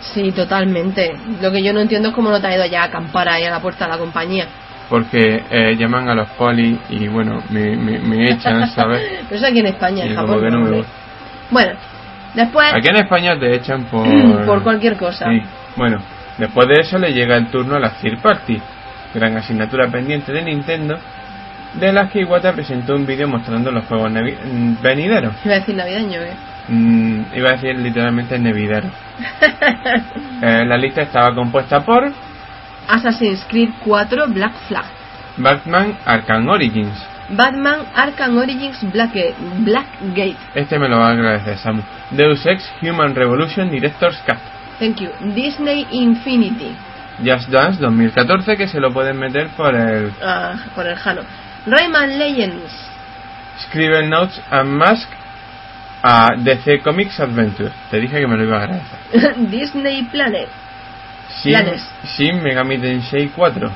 [0.00, 1.12] Sí, totalmente.
[1.40, 3.44] Lo que yo no entiendo es cómo no te ha ido ya a acampar ahí
[3.44, 4.46] a la puerta de la compañía.
[4.94, 9.02] Porque eh, llaman a los polis y bueno, me, me, me echan, ¿sabes?
[9.28, 10.48] Pero eso aquí en España, en Y Japón.
[10.52, 10.84] no me.
[11.50, 11.72] Bueno,
[12.32, 14.06] después, Aquí en España te echan por...
[14.46, 15.26] por cualquier cosa.
[15.28, 15.42] Sí.
[15.74, 15.98] Bueno,
[16.38, 18.62] después de eso le llega el turno a la Third Party,
[19.12, 20.96] gran asignatura pendiente de Nintendo,
[21.74, 25.34] de las que Iwata presentó un vídeo mostrando los juegos mm, venideros.
[25.44, 26.34] Iba a decir navideño, ¿eh?
[26.68, 28.92] Mm, iba a decir literalmente nevideros.
[30.42, 32.12] Eh, la lista estaba compuesta por
[32.88, 34.84] Assassin's Creed 4 Black Flag.
[35.36, 36.96] Batman Arkham Origins.
[37.30, 40.36] Batman Arkham Origins Black- Blackgate.
[40.54, 41.82] Este me lo va a agradecer Samu.
[42.10, 44.38] Deus Ex Human Revolution Director's Cut.
[44.78, 45.10] Thank you.
[45.34, 46.74] Disney Infinity.
[47.24, 51.22] Just Dance 2014 que se lo pueden meter por el Ah, por el Jano.
[51.66, 52.72] Rayman Legends.
[53.68, 55.08] Scribble Notes and Mask
[56.02, 57.70] a DC Comics Adventure.
[57.90, 59.36] Te dije que me lo iba a agradecer.
[59.50, 60.48] Disney Planet.
[61.44, 61.82] Planes.
[62.16, 63.70] Shin Megami Tensei 4.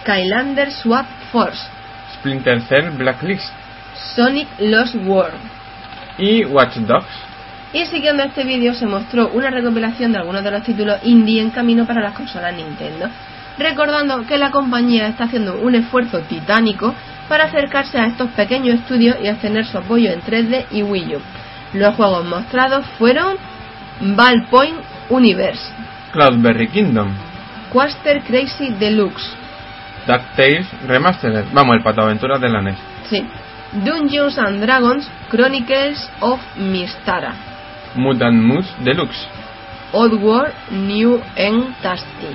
[0.00, 1.66] Skylander Swap Force.
[2.14, 3.52] Splinter Cell Blacklist.
[4.14, 5.40] Sonic Lost World.
[6.18, 7.06] Y Watch Dogs.
[7.72, 11.50] Y siguiendo este vídeo se mostró una recopilación de algunos de los títulos indie en
[11.50, 13.08] camino para las consolas Nintendo,
[13.58, 16.94] recordando que la compañía está haciendo un esfuerzo titánico
[17.28, 21.20] para acercarse a estos pequeños estudios y extender su apoyo en 3D y Wii U.
[21.74, 23.36] Los juegos mostrados fueron
[24.00, 24.78] Ballpoint
[25.10, 25.64] Universe,
[26.16, 27.12] Cloudberry Kingdom.
[27.70, 29.36] Quaster Crazy Deluxe,
[30.06, 31.44] DuckTales Remastered.
[31.52, 32.78] Vamos, el pato aventuras de la NES.
[33.10, 33.22] sí,
[33.84, 37.34] Dungeons and Dragons Chronicles of Mystara,
[37.96, 39.28] Mutant Moose Deluxe.
[39.92, 42.32] Oddworld New and Tasty,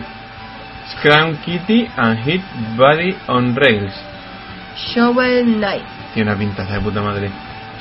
[0.92, 2.42] Scrum Kitty and Hit
[2.78, 3.94] Body on Rails.
[4.94, 7.32] Shovel Knight Tiene una pinta de puta madre.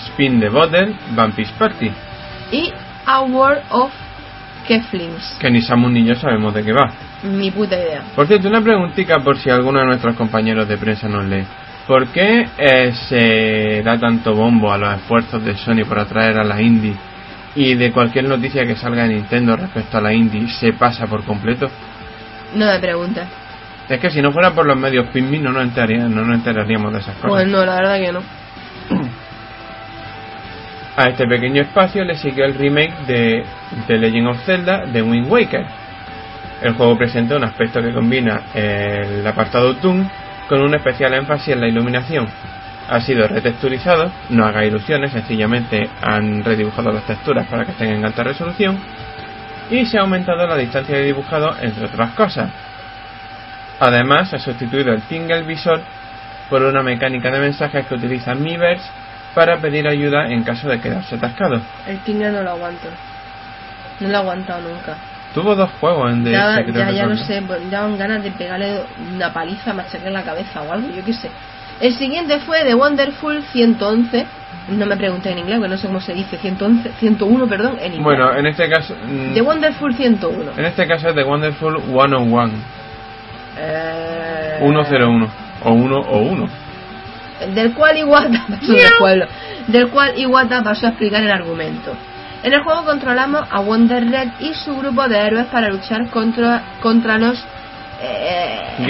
[0.07, 1.91] Spin the Bottle, Vampire Party.
[2.53, 2.73] y
[3.05, 3.63] A World
[4.61, 5.37] of Keflings.
[5.39, 6.93] Que ni Samu ni yo sabemos de qué va.
[7.23, 8.03] Mi puta idea.
[8.15, 11.45] Por cierto, una preguntita por si alguno de nuestros compañeros de prensa nos lee.
[11.87, 16.45] ¿Por qué eh, se da tanto bombo a los esfuerzos de Sony por atraer a
[16.45, 16.95] la indie
[17.57, 21.25] y de cualquier noticia que salga de Nintendo respecto a la indie se pasa por
[21.25, 21.69] completo?
[22.55, 23.27] No me preguntes.
[23.89, 26.93] Es que si no fuera por los medios PINMI no nos enteraríamos, no nos enteraríamos
[26.93, 27.31] de esas cosas.
[27.31, 28.21] Pues no, la verdad que no.
[31.01, 33.43] A este pequeño espacio le siguió el remake de
[33.87, 35.65] The Legend of Zelda de Wind Waker.
[36.61, 40.11] El juego presenta un aspecto que combina el apartado Toon
[40.47, 42.29] con un especial énfasis en la iluminación.
[42.87, 48.05] Ha sido retexturizado, no haga ilusiones, sencillamente han redibujado las texturas para que estén en
[48.05, 48.79] alta resolución
[49.71, 52.51] y se ha aumentado la distancia de dibujado, entre otras cosas.
[53.79, 55.81] Además, se ha sustituido el single visor
[56.51, 59.00] por una mecánica de mensajes que utiliza Miiverse
[59.35, 61.61] para pedir ayuda en caso de quedarse atascado.
[61.87, 62.89] El Tinder no lo aguanto.
[64.01, 64.97] No lo he aguantado nunca.
[65.35, 67.27] Tuvo dos juegos en Ya, DS, creo ya, ya recordar.
[67.27, 68.81] sé, pues ya dan ganas de pegarle
[69.15, 71.31] una paliza, machacar en la cabeza o algo, yo qué sé.
[71.81, 74.27] El siguiente fue The Wonderful 111.
[74.71, 76.37] No me pregunté en inglés, que no sé cómo se dice.
[76.37, 78.03] 111, 101, perdón, en inglés.
[78.03, 78.95] Bueno, en este caso.
[79.03, 80.53] mm, The Wonderful 101.
[80.57, 82.53] en este caso es The Wonderful 101.
[83.57, 85.29] Eh, 101.
[85.65, 86.49] O 1 o 1.
[87.55, 89.27] Del cual Iwata pasó, de pueblo,
[89.67, 91.93] del cual Iwata pasó a explicar el argumento.
[92.43, 96.63] En el juego controlamos a Wonder Red y su grupo de héroes para luchar contra,
[96.81, 97.39] contra los...
[98.03, 98.87] Eh.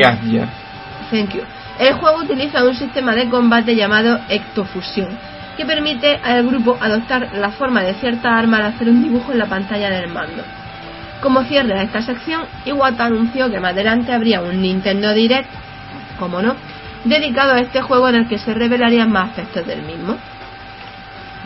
[1.11, 1.43] Thank you.
[1.81, 5.19] El juego utiliza un sistema de combate llamado ectofusión,
[5.57, 9.39] que permite al grupo adoptar la forma de cierta arma al hacer un dibujo en
[9.39, 10.45] la pantalla del mando.
[11.21, 15.49] Como cierre de esta sección, Iwata anunció que más adelante habría un Nintendo Direct,
[16.19, 16.55] como no,
[17.05, 20.17] dedicado a este juego en el que se revelarían más aspectos del mismo.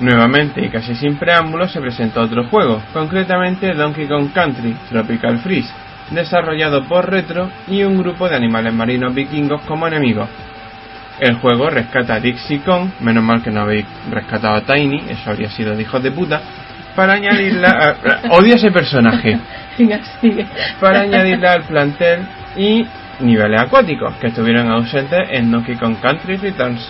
[0.01, 5.73] Nuevamente y casi sin preámbulos se presentó otro juego, concretamente Donkey Kong Country Tropical Freeze,
[6.11, 10.29] desarrollado por Retro y un grupo de animales marinos vikingos como enemigos.
[11.21, 15.31] El juego rescata a Dixie Kong, menos mal que no habéis rescatado a Tiny, eso
[15.31, 16.43] habría sido de hijos de puta,
[16.97, 18.31] para añadirla a...
[18.35, 19.39] Odio ese personaje.
[20.81, 22.85] Para añadirla al plantel y
[23.21, 26.89] niveles acuáticos que estuvieron ausentes en Donkey Kong Country Returns.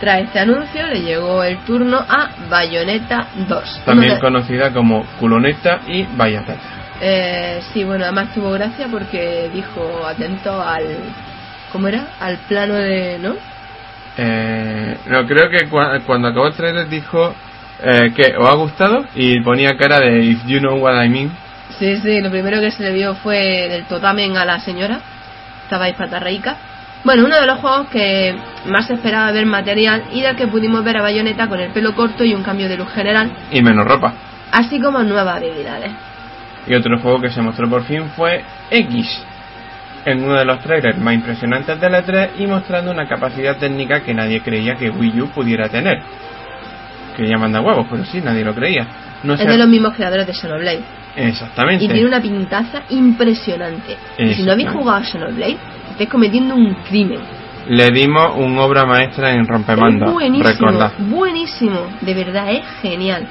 [0.00, 3.82] Tras este anuncio le llegó el turno a Bayonetta 2.
[3.84, 6.54] También de- conocida como Culoneta y Bayonetta.
[7.00, 10.84] Eh, sí, bueno, además tuvo gracia porque dijo atento al.
[11.72, 12.08] ¿Cómo era?
[12.20, 13.18] Al plano de.
[13.20, 13.34] ¿No?
[14.16, 17.34] Eh, no, creo que cua- cuando acabó el trailer dijo
[17.82, 21.30] eh, que os ha gustado y ponía cara de If you know what I mean.
[21.78, 25.00] Sí, sí, lo primero que se le vio fue del totamen a la señora.
[25.64, 26.56] Estaba ahí patarreica.
[27.04, 28.34] Bueno, uno de los juegos que
[28.66, 32.24] más esperaba ver material y del que pudimos ver a Bayonetta con el pelo corto
[32.24, 34.12] y un cambio de look general, Y menos ropa.
[34.52, 35.90] así como nuevas habilidades.
[36.66, 39.24] Y otro juego que se mostró por fin fue X,
[40.04, 44.00] en uno de los trailers más impresionantes de la 3 y mostrando una capacidad técnica
[44.00, 46.00] que nadie creía que Wii U pudiera tener.
[47.16, 48.86] Que ya manda huevos, pero sí, nadie lo creía.
[49.24, 50.82] No Es de los mismos creadores de Xenoblade.
[51.16, 51.84] Exactamente.
[51.84, 53.96] Y tiene una pintaza impresionante.
[54.18, 55.56] Y si no habéis jugado a Xenoblade,
[55.90, 57.20] estáis cometiendo un crimen.
[57.68, 60.10] Le dimos un obra maestra en Es rompemanda.
[60.10, 60.92] buenísimo, Recordad.
[60.98, 61.86] buenísimo.
[62.00, 63.26] De verdad, es genial.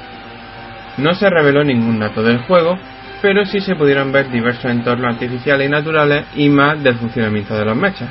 [0.96, 2.78] No se reveló ningún dato del juego,
[3.20, 7.64] pero sí se pudieron ver diversos entornos artificiales y naturales y más del funcionamiento de
[7.64, 8.08] los mechas.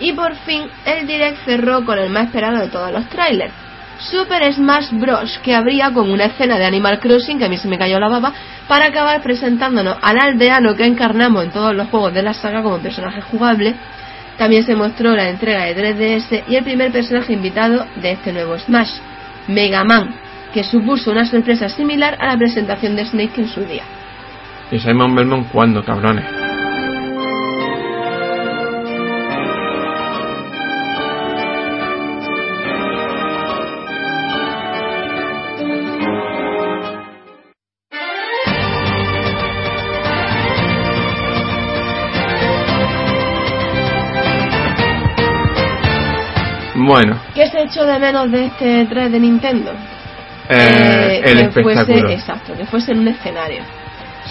[0.00, 3.52] Y por fin, el direct cerró con el más esperado de todos los trailers.
[3.98, 5.40] Super Smash Bros.
[5.42, 8.08] que abría con una escena de Animal Crossing, que a mí se me cayó la
[8.08, 8.32] baba,
[8.68, 12.78] para acabar presentándonos al aldeano que encarnamos en todos los juegos de la saga como
[12.78, 13.74] personaje jugable.
[14.36, 18.56] También se mostró la entrega de 3DS y el primer personaje invitado de este nuevo
[18.56, 18.92] Smash,
[19.48, 20.14] Mega Man,
[20.54, 23.82] que supuso una sorpresa similar a la presentación de Snake en su día.
[24.70, 26.37] ¿Y Simon Belmont cuándo, cabrones?
[46.88, 49.70] Bueno, ¿Qué se echó de menos de este 3 de Nintendo?
[50.48, 52.10] eh, Eh, el que fuese, espectáculo.
[52.10, 53.62] exacto, que fuese en un escenario.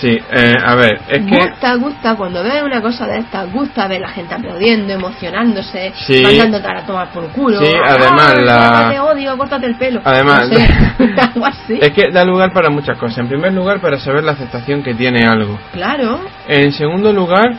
[0.02, 3.88] Sí, eh, a ver, es que Gusta, gusta, cuando ves una cosa de esta, gusta
[3.88, 6.22] ver la gente aplaudiendo, emocionándose, Sí.
[6.24, 7.60] mandándote a tomar por culo.
[7.60, 10.02] Sí, además ¡Ah, la- Te odio, córtate el pelo.
[10.04, 10.68] Además- No sé,
[11.34, 11.80] algo así.
[11.82, 13.18] es que da lugar para muchas cosas.
[13.20, 15.58] En primer lugar, para saber la aceptación que tiene algo.
[15.74, 17.54] Claro, En segundo lugar,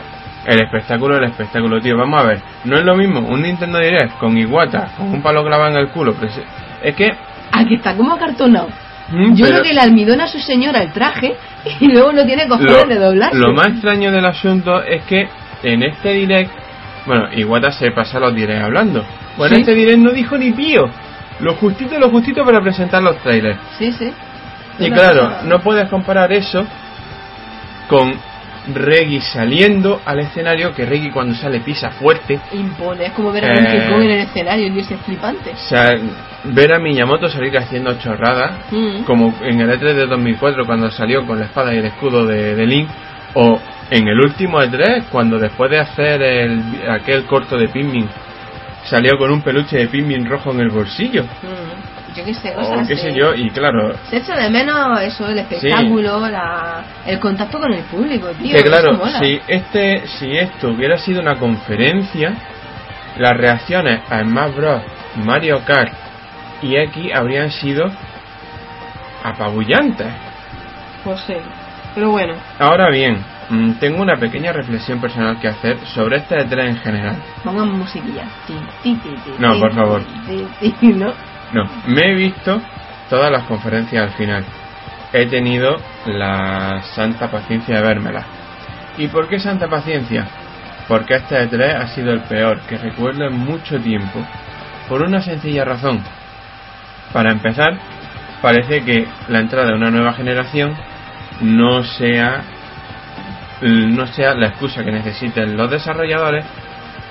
[0.45, 1.97] el espectáculo del espectáculo, tío.
[1.97, 5.43] Vamos a ver, no es lo mismo un Nintendo Direct con Iguata, con un palo
[5.43, 6.13] clavado en el culo.
[6.13, 6.31] pero
[6.83, 7.11] es- que.
[7.51, 8.69] aquí está como acartonado.
[9.09, 11.35] mm, Yo pero creo que le almidona a su señora el traje
[11.79, 13.33] y luego no tiene cojones de doblar.
[13.35, 15.27] lo más extraño del asunto es que
[15.63, 16.51] en este Direct.
[17.05, 19.03] Bueno, Iguata se pasa los Direct hablando.
[19.37, 19.61] Bueno, Sí.
[19.61, 20.89] este Direct no dijo ni pío.
[21.39, 23.57] Lo justito, lo justito para presentar los trailers.
[23.77, 24.11] Sí, sí.
[24.77, 26.65] Y claro, no puedes comparar eso
[27.89, 28.13] con
[28.73, 32.39] Reggie saliendo al escenario, que Reggie cuando sale pisa fuerte.
[32.53, 33.89] Impone, es como ver a Eh.
[33.89, 35.51] Kong en el escenario y es flipante.
[35.51, 35.95] O sea,
[36.45, 39.03] ver a Miyamoto salir haciendo chorradas, Mm.
[39.03, 42.55] como en el E3 de 2004 cuando salió con la espada y el escudo de,
[42.55, 42.87] de Link,
[43.33, 43.59] o
[43.91, 48.07] en el último E3 cuando después de hacer el, aquel corto de Pikmin
[48.85, 51.23] salió con un peluche de Pikmin rojo en el bolsillo.
[51.23, 51.88] Mm.
[52.19, 53.01] Yo qué sé, O cosas qué así.
[53.03, 57.73] sé yo, y claro, Se echa de menos eso, el espectáculo, la, el contacto con
[57.73, 58.55] el público, tío.
[58.55, 59.19] que claro, mola.
[59.19, 62.33] si este, si esto hubiera sido una conferencia,
[63.17, 64.81] las reacciones a Smash Bros,
[65.23, 65.93] Mario Kart
[66.61, 67.89] y X habrían sido
[69.23, 70.07] apabullantes.
[71.03, 71.35] Pues sí.
[71.95, 76.67] Pero bueno, Ahora bien, mm, tengo una pequeña reflexión personal que hacer sobre este E3
[76.67, 77.15] en general.
[77.43, 78.23] pongamos musiquilla.
[78.45, 78.53] Ti,
[78.83, 80.01] ti, ti, No, por favor.
[80.81, 81.13] ¿no?
[81.53, 82.61] No, me he visto
[83.09, 84.45] todas las conferencias al final.
[85.11, 88.25] He tenido la santa paciencia de vérmelas.
[88.97, 90.27] ¿Y por qué santa paciencia?
[90.87, 94.19] Porque este E3 ha sido el peor que recuerdo en mucho tiempo.
[94.87, 96.03] Por una sencilla razón.
[97.13, 97.77] Para empezar,
[98.41, 100.75] parece que la entrada de una nueva generación
[101.41, 102.43] no sea
[103.61, 106.45] no sea la excusa que necesiten los desarrolladores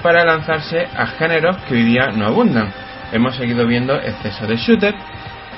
[0.03, 2.73] para lanzarse a géneros que hoy día no abundan.
[3.13, 4.95] Hemos seguido viendo exceso de shooter,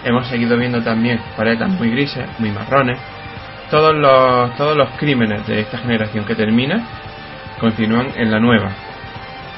[0.04, 2.98] hemos seguido viendo también paletas muy grises, muy marrones.
[3.70, 6.82] Todos los, todos los crímenes de esta generación que termina
[7.58, 8.70] continúan en la nueva.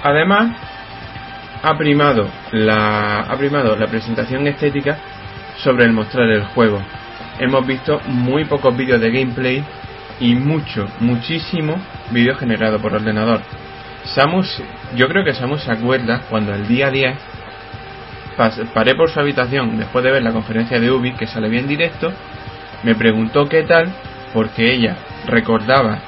[0.02, 0.56] Además,
[1.62, 4.98] ha primado la, ha primado la presentación estética
[5.58, 6.80] sobre el mostrar el juego.
[7.38, 9.64] Hemos visto muy pocos vídeos de gameplay
[10.18, 11.76] y mucho, muchísimo
[12.10, 13.40] vídeo generado por ordenador.
[14.04, 14.62] Samus,
[14.96, 17.16] yo creo que Samus se acuerda cuando el día 10
[18.36, 22.12] paré por su habitación después de ver la conferencia de Ubi que sale bien directo,
[22.82, 23.92] me preguntó qué tal
[24.32, 25.98] porque ella recordaba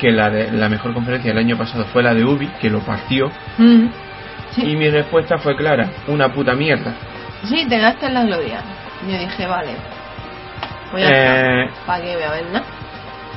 [0.00, 2.80] que la, de, la mejor conferencia del año pasado fue la de Ubi, que lo
[2.80, 3.30] partió.
[3.58, 3.86] Mm.
[4.56, 6.94] Y mi respuesta fue clara, una puta mierda.
[7.44, 8.60] Sí, te gastas la gloria.
[9.08, 9.72] Yo dije, vale.
[10.90, 12.64] Pues eh, ¿Para qué voy a ver nada?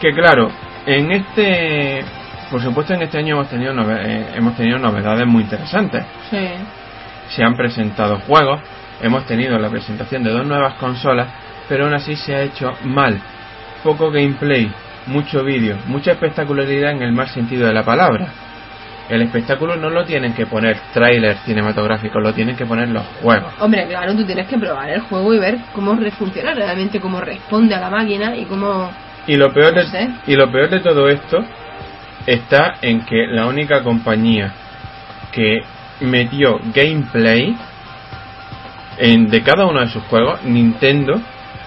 [0.02, 0.52] Que claro,
[0.86, 2.04] en este...
[2.52, 6.04] Por supuesto en este año hemos tenido, eh, hemos tenido novedades muy interesantes.
[6.30, 6.48] Sí.
[7.30, 8.62] Se han presentado juegos,
[9.02, 11.28] hemos tenido la presentación de dos nuevas consolas,
[11.68, 13.20] pero aún así se ha hecho mal.
[13.84, 14.72] Poco gameplay,
[15.08, 18.30] mucho vídeo, mucha espectacularidad en el más sentido de la palabra
[19.10, 23.54] el espectáculo no lo tienen que poner trailers cinematográficos, lo tienen que poner los juegos.
[23.60, 27.76] Hombre, claro, tú tienes que probar el juego y ver cómo funciona realmente, cómo responde
[27.76, 28.92] a la máquina y cómo...
[29.28, 31.44] Y lo peor, de, y lo peor de todo esto
[32.26, 34.52] está en que la única compañía
[35.32, 35.62] que
[36.02, 37.56] metió gameplay
[38.98, 41.22] en, de cada uno de sus juegos, Nintendo,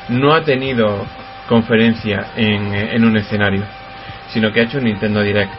[0.09, 1.07] no ha tenido
[1.49, 3.65] conferencia en, en un escenario,
[4.31, 5.53] sino que ha hecho un Nintendo Direct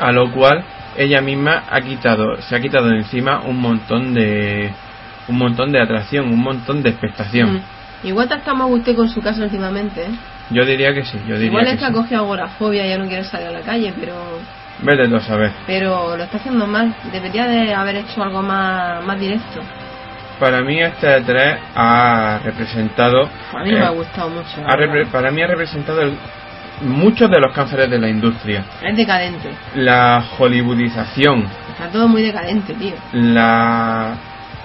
[0.00, 0.64] a lo cual
[0.96, 4.72] ella misma ha quitado, se ha quitado de encima un montón de
[5.28, 7.54] un montón de atracción, un montón de expectación.
[7.54, 8.06] Mm.
[8.08, 10.10] Igual te estamos usted con su casa últimamente, ¿eh?
[10.50, 13.06] Yo diría que sí, yo diría Igual es que, ha cogido agorafobia y ya no
[13.06, 14.14] quiere salir a la calle, pero...
[14.82, 15.52] Vete a saber.
[15.66, 16.94] Pero lo está haciendo mal.
[17.12, 19.60] Debería de haber hecho algo más, más directo.
[20.38, 23.28] Para mí este 3 ha representado...
[23.52, 24.62] A mí me ha gustado mucho.
[25.12, 26.16] para mí ha representado el,
[26.82, 28.64] muchos de los cánceres de la industria.
[28.82, 29.50] Es decadente.
[29.74, 31.46] La hollywoodización.
[31.72, 32.94] Está todo muy decadente, tío.
[33.12, 34.14] La,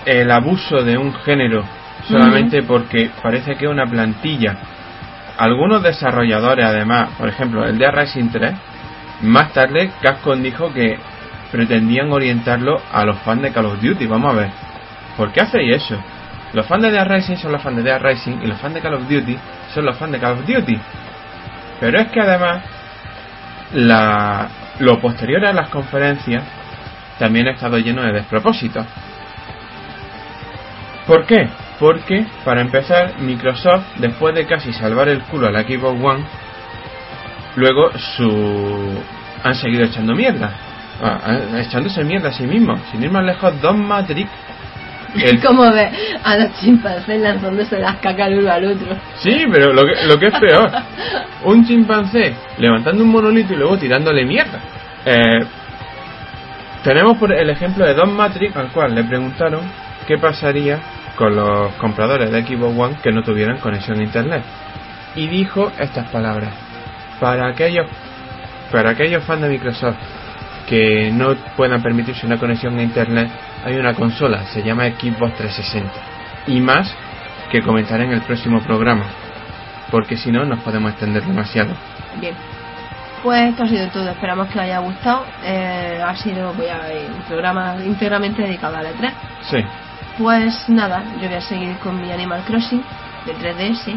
[0.06, 1.64] el abuso de un género
[2.08, 4.56] solamente porque parece que una plantilla.
[5.38, 8.54] Algunos desarrolladores, además, por ejemplo, el de Racing 3,
[9.22, 10.98] más tarde Capcom dijo que
[11.52, 14.08] pretendían orientarlo a los fans de Call of Duty.
[14.08, 14.50] Vamos a ver.
[15.18, 15.98] ¿Por qué hacéis eso?
[16.54, 18.82] Los fans de Dead Racing son los fans de Dead Racing y los fans de
[18.82, 19.38] Call of Duty
[19.74, 20.80] son los fans de Call of Duty.
[21.80, 22.64] Pero es que además
[23.74, 24.48] la,
[24.80, 26.44] lo posterior a las conferencias
[27.20, 28.86] también ha estado lleno de despropósitos.
[31.08, 31.48] ¿Por qué?
[31.80, 36.24] Porque, para empezar, Microsoft, después de casi salvar el culo a la Xbox One,
[37.56, 39.00] luego su
[39.44, 40.52] han seguido echando mierda.
[41.02, 42.78] Ah, echándose mierda a sí mismo.
[42.92, 44.30] Sin ir más lejos, Don Matrix
[45.24, 45.42] el...
[45.42, 45.90] Como ve
[46.24, 48.96] a los chimpancés lanzándose las cacas uno al otro.
[49.18, 50.72] Sí, pero lo que, lo que es peor,
[51.44, 54.60] un chimpancé levantando un monolito y luego tirándole mierda.
[55.06, 55.46] Eh,
[56.84, 59.62] tenemos por el ejemplo de Don Matrix, al cual le preguntaron
[60.08, 60.80] qué pasaría
[61.16, 64.44] con los compradores de Xbox One que no tuvieran conexión a Internet.
[65.16, 66.65] Y dijo estas palabras.
[67.20, 67.88] Para aquellos,
[68.72, 69.98] para aquellos fans de Microsoft
[70.68, 73.30] que no puedan permitirse una conexión a Internet,
[73.64, 75.92] hay una consola, se llama Xbox 360.
[76.48, 76.94] Y más
[77.52, 79.06] que comentaré en el próximo programa,
[79.92, 81.74] porque si no nos podemos extender demasiado.
[82.20, 82.34] Bien.
[83.24, 85.26] Pues esto ha sido todo, esperamos que os haya gustado.
[85.44, 86.82] Eh, ha sido voy a,
[87.16, 89.14] un programa íntegramente dedicado a la 3.
[89.50, 89.58] Sí.
[90.18, 92.84] Pues nada, yo voy a seguir con mi Animal Crossing
[93.26, 93.96] de 3DS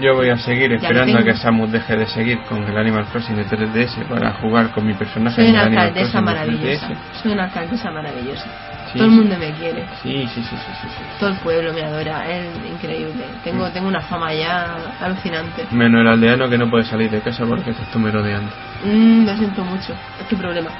[0.00, 3.36] yo voy a seguir esperando a que Samus deje de seguir con el Animal Crossing
[3.36, 5.36] de 3DS para jugar con mi personaje.
[5.36, 6.88] Soy una alcaldesa maravillosa.
[7.22, 8.46] Soy una alcaldesa maravillosa.
[8.94, 9.84] Todo el mundo me quiere.
[10.02, 10.88] Sí, sí, sí, sí,
[11.20, 12.26] Todo el pueblo me adora.
[12.30, 13.24] Es increíble.
[13.44, 15.66] Tengo, tengo una fama ya alucinante.
[15.70, 18.50] Menos el aldeano que no puede salir de casa porque estás tú merodeando.
[18.84, 19.92] Mm, lo siento mucho.
[20.20, 20.70] Es que problema.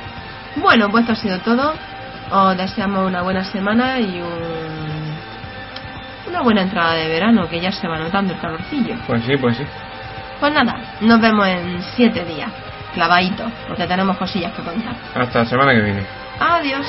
[0.56, 1.74] Bueno, pues esto ha sido todo.
[2.30, 4.77] Os deseamos una buena semana y un
[6.28, 8.96] una buena entrada de verano, que ya se va notando el calorcillo.
[9.06, 9.64] Pues sí, pues sí.
[10.40, 12.50] Pues nada, nos vemos en siete días,
[12.94, 14.94] clavadito, porque tenemos cosillas que contar.
[15.14, 16.06] Hasta la semana que viene.
[16.40, 16.86] Adiós.